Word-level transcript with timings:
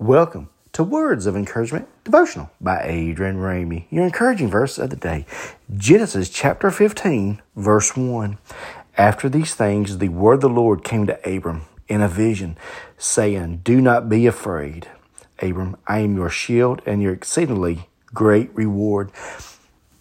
Welcome 0.00 0.48
to 0.72 0.82
Words 0.82 1.26
of 1.26 1.36
Encouragement 1.36 1.86
Devotional 2.04 2.50
by 2.58 2.84
Adrian 2.84 3.36
Ramey. 3.36 3.84
Your 3.90 4.06
encouraging 4.06 4.48
verse 4.48 4.78
of 4.78 4.88
the 4.88 4.96
day, 4.96 5.26
Genesis 5.76 6.30
chapter 6.30 6.70
15, 6.70 7.42
verse 7.54 7.94
1. 7.94 8.38
After 8.96 9.28
these 9.28 9.54
things, 9.54 9.98
the 9.98 10.08
word 10.08 10.36
of 10.36 10.40
the 10.40 10.48
Lord 10.48 10.84
came 10.84 11.06
to 11.06 11.20
Abram 11.30 11.66
in 11.86 12.00
a 12.00 12.08
vision, 12.08 12.56
saying, 12.96 13.60
Do 13.62 13.82
not 13.82 14.08
be 14.08 14.26
afraid, 14.26 14.88
Abram, 15.42 15.76
I 15.86 15.98
am 15.98 16.16
your 16.16 16.30
shield 16.30 16.80
and 16.86 17.02
your 17.02 17.12
exceedingly 17.12 17.86
great 18.14 18.48
reward. 18.54 19.10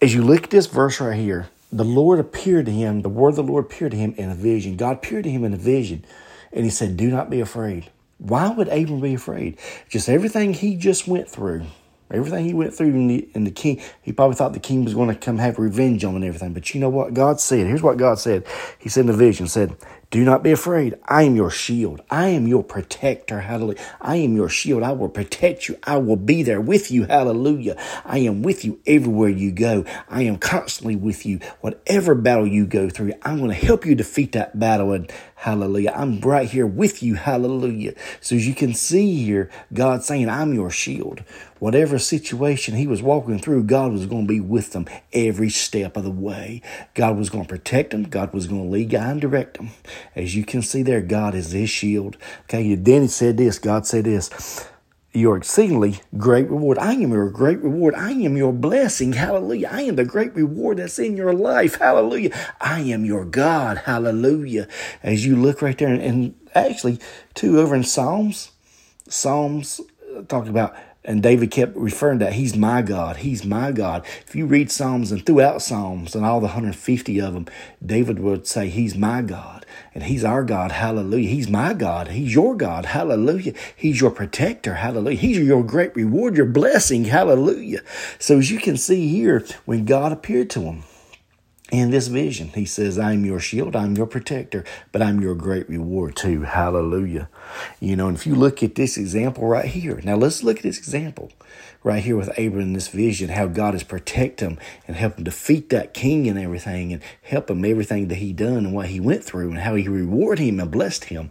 As 0.00 0.14
you 0.14 0.22
look 0.22 0.44
at 0.44 0.50
this 0.50 0.68
verse 0.68 1.00
right 1.00 1.18
here, 1.18 1.48
the 1.72 1.84
Lord 1.84 2.20
appeared 2.20 2.66
to 2.66 2.72
him, 2.72 3.02
the 3.02 3.08
word 3.08 3.30
of 3.30 3.34
the 3.34 3.42
Lord 3.42 3.64
appeared 3.64 3.90
to 3.90 3.98
him 3.98 4.14
in 4.16 4.30
a 4.30 4.36
vision. 4.36 4.76
God 4.76 4.98
appeared 4.98 5.24
to 5.24 5.30
him 5.30 5.42
in 5.42 5.52
a 5.52 5.56
vision, 5.56 6.04
and 6.52 6.64
he 6.64 6.70
said, 6.70 6.96
Do 6.96 7.10
not 7.10 7.28
be 7.28 7.40
afraid. 7.40 7.90
Why 8.20 8.50
would 8.50 8.68
Abram 8.68 9.00
be 9.00 9.14
afraid? 9.14 9.58
Just 9.88 10.08
everything 10.08 10.52
he 10.52 10.76
just 10.76 11.08
went 11.08 11.26
through, 11.28 11.64
everything 12.10 12.44
he 12.44 12.52
went 12.52 12.74
through, 12.74 12.88
in 12.88 13.08
the, 13.08 13.28
in 13.34 13.44
the 13.44 13.50
king, 13.50 13.80
he 14.02 14.12
probably 14.12 14.36
thought 14.36 14.52
the 14.52 14.60
king 14.60 14.84
was 14.84 14.92
going 14.92 15.08
to 15.08 15.14
come 15.14 15.38
have 15.38 15.58
revenge 15.58 16.04
on 16.04 16.10
him 16.10 16.16
and 16.16 16.24
everything. 16.26 16.52
But 16.52 16.74
you 16.74 16.80
know 16.80 16.90
what 16.90 17.14
God 17.14 17.40
said? 17.40 17.66
Here's 17.66 17.82
what 17.82 17.96
God 17.96 18.18
said. 18.18 18.44
He 18.78 18.90
said 18.90 19.02
in 19.02 19.06
the 19.06 19.14
vision, 19.14 19.48
said, 19.48 19.74
do 20.10 20.24
not 20.24 20.42
be 20.42 20.50
afraid. 20.50 20.98
I 21.04 21.22
am 21.22 21.36
your 21.36 21.50
shield. 21.50 22.02
I 22.10 22.28
am 22.28 22.48
your 22.48 22.64
protector. 22.64 23.40
Hallelujah. 23.40 23.78
I 24.00 24.16
am 24.16 24.34
your 24.34 24.48
shield. 24.48 24.82
I 24.82 24.90
will 24.90 25.08
protect 25.08 25.68
you. 25.68 25.78
I 25.84 25.98
will 25.98 26.16
be 26.16 26.42
there 26.42 26.60
with 26.60 26.90
you. 26.90 27.04
Hallelujah. 27.04 27.76
I 28.04 28.18
am 28.18 28.42
with 28.42 28.64
you 28.64 28.80
everywhere 28.88 29.28
you 29.28 29.52
go. 29.52 29.84
I 30.08 30.22
am 30.22 30.38
constantly 30.38 30.96
with 30.96 31.24
you. 31.24 31.38
Whatever 31.60 32.16
battle 32.16 32.46
you 32.46 32.66
go 32.66 32.90
through, 32.90 33.12
I'm 33.22 33.38
going 33.38 33.50
to 33.50 33.66
help 33.66 33.86
you 33.86 33.94
defeat 33.94 34.32
that 34.32 34.58
battle. 34.58 34.92
And 34.92 35.10
hallelujah. 35.36 35.92
I'm 35.94 36.20
right 36.20 36.48
here 36.48 36.66
with 36.66 37.04
you. 37.04 37.14
Hallelujah. 37.14 37.94
So 38.20 38.34
as 38.34 38.48
you 38.48 38.54
can 38.54 38.74
see 38.74 39.22
here, 39.22 39.48
God 39.72 40.02
saying, 40.02 40.28
I'm 40.28 40.54
your 40.54 40.70
shield. 40.70 41.22
Whatever 41.60 41.98
situation 41.98 42.74
he 42.74 42.86
was 42.86 43.02
walking 43.02 43.38
through, 43.38 43.64
God 43.64 43.92
was 43.92 44.06
going 44.06 44.26
to 44.26 44.32
be 44.32 44.40
with 44.40 44.72
them 44.72 44.86
every 45.12 45.50
step 45.50 45.96
of 45.96 46.04
the 46.04 46.10
way. 46.10 46.62
God 46.94 47.18
was 47.18 47.28
going 47.28 47.44
to 47.44 47.48
protect 47.48 47.90
them. 47.90 48.04
God 48.04 48.32
was 48.32 48.46
going 48.46 48.64
to 48.64 48.68
lead, 48.70 48.88
guide, 48.88 49.10
and 49.10 49.20
direct 49.20 49.58
them. 49.58 49.70
As 50.14 50.34
you 50.34 50.44
can 50.44 50.62
see 50.62 50.82
there, 50.82 51.00
God 51.00 51.34
is 51.34 51.52
his 51.52 51.70
shield. 51.70 52.16
Okay, 52.44 52.74
then 52.74 53.02
he 53.02 53.08
said 53.08 53.36
this, 53.36 53.58
God 53.58 53.86
said 53.86 54.04
this, 54.04 54.68
your 55.12 55.36
exceedingly 55.36 56.00
great 56.16 56.48
reward. 56.48 56.78
I 56.78 56.92
am 56.92 57.10
your 57.10 57.30
great 57.30 57.58
reward. 57.58 57.94
I 57.96 58.12
am 58.12 58.36
your 58.36 58.52
blessing. 58.52 59.12
Hallelujah. 59.12 59.68
I 59.72 59.82
am 59.82 59.96
the 59.96 60.04
great 60.04 60.34
reward 60.36 60.78
that's 60.78 61.00
in 61.00 61.16
your 61.16 61.32
life. 61.32 61.76
Hallelujah. 61.76 62.30
I 62.60 62.80
am 62.82 63.04
your 63.04 63.24
God. 63.24 63.78
Hallelujah. 63.78 64.68
As 65.02 65.26
you 65.26 65.34
look 65.34 65.62
right 65.62 65.76
there, 65.76 65.92
and, 65.92 66.36
actually, 66.54 67.00
too, 67.34 67.58
over 67.58 67.74
in 67.74 67.82
Psalms, 67.82 68.52
Psalms 69.08 69.80
uh, 70.16 70.22
talk 70.22 70.46
about 70.46 70.76
and 71.04 71.22
David 71.22 71.50
kept 71.50 71.76
referring 71.76 72.18
to 72.18 72.26
that. 72.26 72.34
He's 72.34 72.56
my 72.56 72.82
God. 72.82 73.18
He's 73.18 73.44
my 73.44 73.72
God. 73.72 74.04
If 74.26 74.34
you 74.34 74.46
read 74.46 74.70
Psalms 74.70 75.10
and 75.10 75.24
throughout 75.24 75.62
Psalms 75.62 76.14
and 76.14 76.26
all 76.26 76.40
the 76.40 76.48
150 76.48 77.20
of 77.20 77.34
them, 77.34 77.46
David 77.84 78.18
would 78.18 78.46
say, 78.46 78.68
He's 78.68 78.94
my 78.96 79.22
God 79.22 79.64
and 79.94 80.04
He's 80.04 80.24
our 80.24 80.44
God. 80.44 80.72
Hallelujah. 80.72 81.28
He's 81.28 81.48
my 81.48 81.72
God. 81.72 82.08
He's 82.08 82.34
your 82.34 82.54
God. 82.54 82.86
Hallelujah. 82.86 83.54
He's 83.74 84.00
your 84.00 84.10
protector. 84.10 84.74
Hallelujah. 84.74 85.18
He's 85.18 85.38
your 85.38 85.64
great 85.64 85.96
reward, 85.96 86.36
your 86.36 86.46
blessing. 86.46 87.04
Hallelujah. 87.04 87.80
So 88.18 88.38
as 88.38 88.50
you 88.50 88.58
can 88.58 88.76
see 88.76 89.08
here, 89.08 89.44
when 89.64 89.86
God 89.86 90.12
appeared 90.12 90.50
to 90.50 90.60
him, 90.60 90.84
in 91.70 91.90
this 91.90 92.08
vision. 92.08 92.48
He 92.48 92.64
says, 92.64 92.98
I'm 92.98 93.24
your 93.24 93.40
shield, 93.40 93.76
I'm 93.76 93.96
your 93.96 94.06
protector, 94.06 94.64
but 94.92 95.02
I'm 95.02 95.20
your 95.20 95.34
great 95.34 95.68
reward 95.68 96.16
too. 96.16 96.42
Hallelujah. 96.42 97.28
You 97.80 97.96
know, 97.96 98.08
and 98.08 98.16
if 98.16 98.26
you 98.26 98.34
look 98.34 98.62
at 98.62 98.74
this 98.74 98.96
example 98.96 99.46
right 99.46 99.66
here, 99.66 100.00
now 100.04 100.16
let's 100.16 100.42
look 100.42 100.58
at 100.58 100.62
this 100.62 100.78
example 100.78 101.30
right 101.82 102.02
here 102.02 102.16
with 102.16 102.28
Abram 102.38 102.60
in 102.60 102.72
this 102.72 102.88
vision, 102.88 103.30
how 103.30 103.46
God 103.46 103.74
has 103.74 103.82
protect 103.82 104.40
him 104.40 104.58
and 104.86 104.96
help 104.96 105.16
him 105.16 105.24
defeat 105.24 105.70
that 105.70 105.94
king 105.94 106.28
and 106.28 106.38
everything 106.38 106.92
and 106.92 107.02
help 107.22 107.50
him 107.50 107.64
everything 107.64 108.08
that 108.08 108.16
he 108.16 108.32
done 108.32 108.58
and 108.66 108.74
what 108.74 108.86
he 108.86 109.00
went 109.00 109.24
through 109.24 109.50
and 109.50 109.60
how 109.60 109.74
he 109.74 109.88
rewarded 109.88 110.44
him 110.44 110.60
and 110.60 110.70
blessed 110.70 111.04
him. 111.04 111.30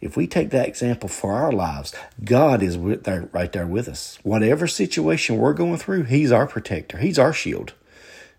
If 0.00 0.16
we 0.16 0.28
take 0.28 0.50
that 0.50 0.68
example 0.68 1.08
for 1.08 1.32
our 1.32 1.50
lives, 1.50 1.92
God 2.24 2.62
is 2.62 2.78
there, 3.02 3.28
right 3.32 3.50
there 3.50 3.66
with 3.66 3.88
us. 3.88 4.18
Whatever 4.22 4.68
situation 4.68 5.38
we're 5.38 5.54
going 5.54 5.76
through, 5.76 6.04
He's 6.04 6.30
our 6.30 6.46
protector. 6.46 6.98
He's 6.98 7.18
our 7.18 7.32
shield. 7.32 7.72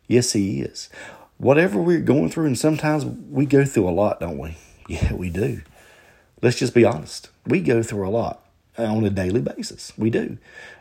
Yes, 0.08 0.31
He 0.31 0.62
is 0.62 0.90
whatever 1.39 1.81
we're 1.81 2.01
going 2.01 2.29
through, 2.29 2.45
and 2.45 2.57
sometimes 2.57 3.05
we 3.05 3.47
go 3.47 3.66
through 3.66 3.89
a 3.89 3.91
lot, 3.91 4.19
don't 4.19 4.38
we? 4.38 4.55
Yeah, 4.88 5.13
we 5.13 5.29
do. 5.29 5.61
Let's 6.41 6.57
just 6.57 6.73
be 6.73 6.83
honest. 6.83 7.29
We 7.45 7.61
go 7.61 7.83
through 7.83 8.07
a 8.07 8.09
lot 8.09 8.44
on 8.85 9.06
a 9.06 9.09
daily 9.09 9.41
basis. 9.41 9.94
We 9.97 10.09
do. 10.09 10.38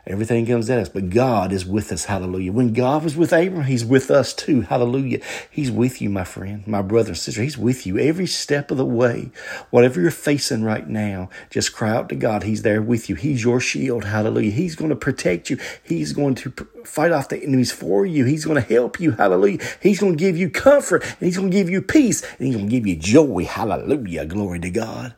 Everything 0.07 0.45
comes 0.47 0.69
at 0.69 0.79
us, 0.79 0.89
but 0.89 1.11
God 1.11 1.51
is 1.51 1.65
with 1.65 1.91
us. 1.91 2.05
Hallelujah. 2.05 2.51
When 2.51 2.73
God 2.73 3.03
was 3.03 3.15
with 3.15 3.31
Abram, 3.31 3.65
He's 3.65 3.85
with 3.85 4.09
us 4.09 4.33
too. 4.33 4.61
Hallelujah. 4.61 5.19
He's 5.51 5.69
with 5.69 6.01
you, 6.01 6.09
my 6.09 6.23
friend, 6.23 6.65
my 6.67 6.81
brother 6.81 7.09
and 7.09 7.17
sister. 7.17 7.43
He's 7.43 7.57
with 7.57 7.85
you 7.85 7.99
every 7.99 8.25
step 8.25 8.71
of 8.71 8.77
the 8.77 8.85
way. 8.85 9.31
Whatever 9.69 10.01
you're 10.01 10.09
facing 10.09 10.63
right 10.63 10.87
now, 10.87 11.29
just 11.49 11.73
cry 11.73 11.91
out 11.91 12.09
to 12.09 12.15
God. 12.15 12.43
He's 12.43 12.63
there 12.63 12.81
with 12.81 13.09
you. 13.09 13.15
He's 13.15 13.43
your 13.43 13.59
shield. 13.59 14.05
Hallelujah. 14.05 14.51
He's 14.51 14.75
going 14.75 14.89
to 14.89 14.95
protect 14.95 15.49
you. 15.49 15.59
He's 15.83 16.13
going 16.13 16.35
to 16.35 16.51
fight 16.85 17.11
off 17.11 17.29
the 17.29 17.37
enemies 17.41 17.71
for 17.71 18.05
you. 18.05 18.25
He's 18.25 18.45
going 18.45 18.61
to 18.61 18.73
help 18.73 18.99
you. 18.99 19.11
Hallelujah. 19.11 19.59
He's 19.81 19.99
going 19.99 20.17
to 20.17 20.19
give 20.19 20.37
you 20.37 20.49
comfort 20.49 21.03
and 21.03 21.19
He's 21.19 21.37
going 21.37 21.51
to 21.51 21.57
give 21.57 21.69
you 21.69 21.81
peace 21.81 22.23
and 22.23 22.47
He's 22.47 22.55
going 22.55 22.67
to 22.67 22.71
give 22.71 22.87
you 22.87 22.95
joy. 22.95 23.45
Hallelujah. 23.45 24.25
Glory 24.25 24.59
to 24.59 24.71
God. 24.71 25.13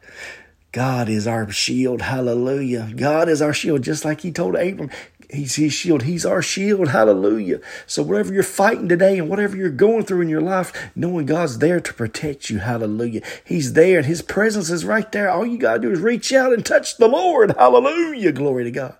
God 0.71 1.09
is 1.09 1.27
our 1.27 1.51
shield. 1.51 2.01
Hallelujah. 2.01 2.93
God 2.95 3.27
is 3.27 3.41
our 3.41 3.53
shield, 3.53 3.81
just 3.81 4.05
like 4.05 4.21
he 4.21 4.31
told 4.31 4.55
Abram. 4.55 4.89
He's 5.29 5.55
his 5.55 5.73
shield. 5.73 6.03
He's 6.03 6.25
our 6.25 6.41
shield. 6.41 6.89
Hallelujah. 6.89 7.59
So 7.87 8.03
whatever 8.03 8.33
you're 8.33 8.43
fighting 8.43 8.89
today 8.89 9.17
and 9.17 9.29
whatever 9.29 9.55
you're 9.55 9.69
going 9.69 10.03
through 10.03 10.21
in 10.21 10.29
your 10.29 10.41
life, 10.41 10.73
knowing 10.95 11.25
God's 11.25 11.57
there 11.59 11.79
to 11.79 11.93
protect 11.93 12.49
you. 12.49 12.59
Hallelujah. 12.59 13.21
He's 13.43 13.73
there 13.73 13.97
and 13.97 14.05
his 14.05 14.21
presence 14.21 14.69
is 14.69 14.85
right 14.85 15.09
there. 15.11 15.29
All 15.29 15.45
you 15.45 15.57
got 15.57 15.75
to 15.75 15.79
do 15.79 15.91
is 15.91 15.99
reach 15.99 16.33
out 16.33 16.53
and 16.53 16.65
touch 16.65 16.97
the 16.97 17.07
Lord. 17.07 17.55
Hallelujah. 17.57 18.31
Glory 18.31 18.65
to 18.65 18.71
God. 18.71 18.95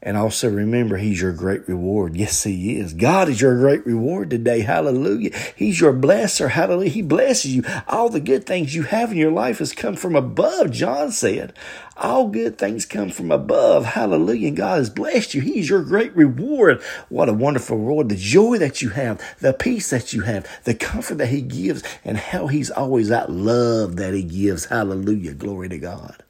And 0.00 0.16
also 0.16 0.48
remember, 0.48 0.96
He's 0.96 1.20
your 1.20 1.32
great 1.32 1.68
reward. 1.68 2.16
Yes, 2.16 2.44
He 2.44 2.78
is. 2.78 2.94
God 2.94 3.28
is 3.28 3.40
your 3.40 3.56
great 3.58 3.84
reward 3.84 4.30
today. 4.30 4.60
Hallelujah. 4.60 5.36
He's 5.56 5.80
your 5.80 5.92
blesser. 5.92 6.50
Hallelujah. 6.50 6.90
He 6.90 7.02
blesses 7.02 7.54
you. 7.54 7.64
All 7.88 8.08
the 8.08 8.20
good 8.20 8.46
things 8.46 8.76
you 8.76 8.84
have 8.84 9.10
in 9.10 9.18
your 9.18 9.32
life 9.32 9.58
has 9.58 9.72
come 9.72 9.96
from 9.96 10.14
above, 10.14 10.70
John 10.70 11.10
said. 11.10 11.52
All 11.96 12.28
good 12.28 12.58
things 12.58 12.86
come 12.86 13.10
from 13.10 13.32
above. 13.32 13.84
Hallelujah. 13.84 14.48
And 14.48 14.56
God 14.56 14.78
has 14.78 14.88
blessed 14.88 15.34
you. 15.34 15.40
He's 15.40 15.68
your 15.68 15.82
great 15.82 16.14
reward. 16.14 16.80
What 17.08 17.28
a 17.28 17.32
wonderful 17.32 17.76
reward. 17.76 18.08
The 18.08 18.16
joy 18.16 18.58
that 18.58 18.80
you 18.80 18.90
have, 18.90 19.20
the 19.40 19.52
peace 19.52 19.90
that 19.90 20.12
you 20.12 20.22
have, 20.22 20.46
the 20.62 20.74
comfort 20.74 21.18
that 21.18 21.30
He 21.30 21.42
gives, 21.42 21.82
and 22.04 22.16
how 22.16 22.46
He's 22.46 22.70
always 22.70 23.08
that 23.08 23.30
love 23.30 23.96
that 23.96 24.14
He 24.14 24.22
gives. 24.22 24.66
Hallelujah. 24.66 25.34
Glory 25.34 25.68
to 25.70 25.78
God. 25.78 26.22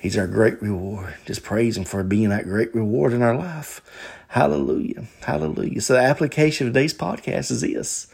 He's 0.00 0.16
our 0.16 0.26
great 0.26 0.60
reward. 0.62 1.14
Just 1.26 1.44
praise 1.44 1.76
Him 1.76 1.84
for 1.84 2.02
being 2.02 2.30
that 2.30 2.44
great 2.44 2.74
reward 2.74 3.12
in 3.12 3.22
our 3.22 3.36
life. 3.36 3.82
Hallelujah. 4.28 5.04
Hallelujah. 5.22 5.80
So 5.82 5.92
the 5.92 6.00
application 6.00 6.66
of 6.66 6.72
today's 6.72 6.94
podcast 6.94 7.50
is 7.50 7.60
this. 7.60 8.06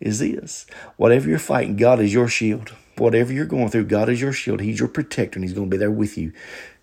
Is 0.00 0.18
this. 0.18 0.66
Whatever 0.96 1.28
you're 1.28 1.38
fighting, 1.38 1.76
God 1.76 2.00
is 2.00 2.12
your 2.12 2.28
shield. 2.28 2.74
Whatever 2.96 3.32
you're 3.32 3.46
going 3.46 3.68
through, 3.68 3.84
God 3.84 4.08
is 4.08 4.20
your 4.20 4.32
shield. 4.32 4.60
He's 4.60 4.80
your 4.80 4.88
protector 4.88 5.38
and 5.38 5.44
He's 5.44 5.54
going 5.54 5.70
to 5.70 5.70
be 5.70 5.78
there 5.78 5.90
with 5.90 6.18
you. 6.18 6.32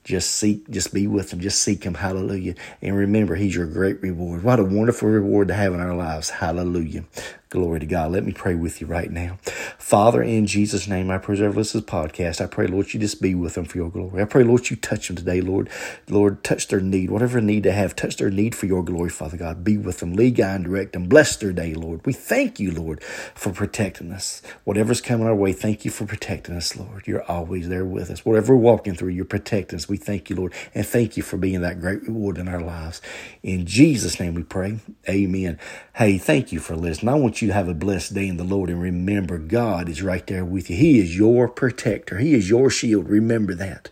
Just 0.06 0.36
seek, 0.36 0.70
just 0.70 0.94
be 0.94 1.08
with 1.08 1.34
him. 1.34 1.40
Just 1.40 1.62
seek 1.62 1.84
him. 1.84 1.96
Hallelujah. 1.96 2.54
And 2.80 2.96
remember, 2.96 3.34
he's 3.34 3.56
your 3.56 3.66
great 3.66 4.00
reward. 4.04 4.44
What 4.44 4.60
a 4.60 4.64
wonderful 4.64 5.10
reward 5.10 5.48
to 5.48 5.56
have 5.56 5.74
in 5.74 5.80
our 5.80 5.96
lives. 5.96 6.30
Hallelujah. 6.30 7.06
Glory 7.50 7.80
to 7.80 7.86
God. 7.86 8.12
Let 8.12 8.26
me 8.26 8.32
pray 8.32 8.56
with 8.56 8.82
you 8.82 8.88
right 8.88 9.10
now. 9.10 9.38
Father, 9.78 10.24
in 10.24 10.48
Jesus' 10.48 10.88
name, 10.88 11.12
I 11.12 11.20
preserve 11.20 11.56
this 11.56 11.74
podcast. 11.74 12.42
I 12.42 12.48
pray, 12.48 12.68
Lord, 12.68 12.94
you 12.94 13.00
just 13.00 13.22
be 13.22 13.36
with 13.36 13.54
them 13.54 13.66
for 13.66 13.78
your 13.78 13.90
glory. 13.92 14.22
I 14.22 14.26
pray, 14.26 14.44
Lord, 14.44 14.70
you 14.70 14.76
touch 14.76 15.08
them 15.08 15.16
today, 15.16 15.42
Lord. 15.42 15.70
Lord, 16.10 16.44
touch 16.44 16.68
their 16.68 16.82
need, 16.82 17.12
whatever 17.12 17.40
need 17.40 17.64
they 17.64 17.72
have, 17.72 17.96
touch 17.96 18.18
their 18.18 18.32
need 18.32 18.56
for 18.56 18.66
your 18.66 18.84
glory, 18.84 19.10
Father 19.10 19.38
God. 19.38 19.64
Be 19.64 19.78
with 19.78 20.00
them, 20.00 20.14
lead, 20.14 20.36
guide, 20.36 20.56
and 20.56 20.66
direct 20.66 20.94
them. 20.94 21.08
Bless 21.08 21.38
their 21.38 21.54
day, 21.54 21.76
Lord. 21.76 22.06
We 22.06 22.14
thank 22.14 22.60
you, 22.60 22.72
Lord, 22.72 23.04
for 23.04 23.54
protecting 23.54 24.12
us. 24.12 24.42
Whatever's 24.64 25.02
coming 25.02 25.28
our 25.28 25.36
way, 25.36 25.54
thank 25.54 25.86
you 25.86 25.92
for 25.92 26.06
protecting 26.06 26.56
us, 26.56 26.76
Lord. 26.76 27.08
You're 27.08 27.24
always 27.24 27.70
there 27.70 27.86
with 27.86 28.10
us. 28.10 28.26
Whatever 28.26 28.56
we're 28.56 28.62
walking 28.62 28.96
through, 28.96 29.10
you're 29.10 29.24
protecting 29.26 29.78
us. 29.78 29.88
We 29.88 29.98
thank 29.98 30.30
you, 30.30 30.36
Lord, 30.36 30.54
and 30.74 30.86
thank 30.86 31.16
you 31.16 31.24
for 31.24 31.38
being 31.38 31.62
that 31.62 31.80
great 31.80 32.02
reward 32.04 32.38
in 32.38 32.48
our 32.48 32.62
lives. 32.62 33.02
In 33.44 33.66
Jesus' 33.66 34.20
name 34.20 34.34
we 34.34 34.44
pray. 34.44 34.80
Amen. 35.08 35.60
Hey, 35.94 36.18
thank 36.18 36.52
you 36.52 36.60
for 36.60 36.76
listening. 36.76 37.10
I 37.10 37.16
want 37.16 37.42
you 37.42 37.45
to 37.48 37.54
have 37.54 37.68
a 37.68 37.74
blessed 37.74 38.14
day 38.14 38.28
in 38.28 38.38
the 38.38 38.44
Lord 38.44 38.70
and 38.70 38.82
remember 38.82 39.38
God 39.38 39.90
is 39.90 40.02
right 40.02 40.26
there 40.28 40.46
with 40.46 40.70
you. 40.70 40.76
He 40.78 41.00
is 41.00 41.18
your 41.18 41.48
protector. 41.48 42.20
He 42.20 42.34
is 42.34 42.50
your 42.50 42.70
shield. 42.70 43.10
Remember 43.10 43.54
that. 43.56 43.90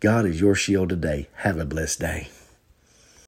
God 0.00 0.26
is 0.26 0.40
your 0.40 0.54
shield 0.54 0.90
today. 0.90 1.28
Have 1.36 1.58
a 1.58 1.64
blessed 1.64 2.00
day. 2.00 2.28